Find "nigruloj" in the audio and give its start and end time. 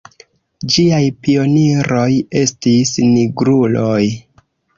3.13-4.01